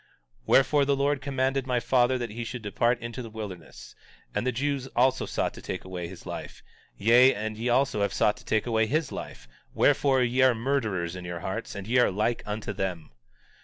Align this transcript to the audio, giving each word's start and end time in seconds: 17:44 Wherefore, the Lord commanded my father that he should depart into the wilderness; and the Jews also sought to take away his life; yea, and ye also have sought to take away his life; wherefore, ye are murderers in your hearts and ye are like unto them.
17:44 0.01 0.07
Wherefore, 0.47 0.85
the 0.85 0.95
Lord 0.95 1.21
commanded 1.21 1.67
my 1.67 1.79
father 1.79 2.17
that 2.17 2.31
he 2.31 2.43
should 2.43 2.63
depart 2.63 2.99
into 3.01 3.21
the 3.21 3.29
wilderness; 3.29 3.93
and 4.33 4.47
the 4.47 4.51
Jews 4.51 4.87
also 4.95 5.27
sought 5.27 5.53
to 5.53 5.61
take 5.61 5.83
away 5.83 6.07
his 6.07 6.25
life; 6.25 6.63
yea, 6.97 7.35
and 7.35 7.55
ye 7.55 7.69
also 7.69 8.01
have 8.01 8.11
sought 8.11 8.37
to 8.37 8.43
take 8.43 8.65
away 8.65 8.87
his 8.87 9.11
life; 9.11 9.47
wherefore, 9.75 10.23
ye 10.23 10.41
are 10.41 10.55
murderers 10.55 11.15
in 11.15 11.23
your 11.23 11.41
hearts 11.41 11.75
and 11.75 11.85
ye 11.85 11.99
are 11.99 12.09
like 12.09 12.41
unto 12.47 12.73
them. 12.73 13.11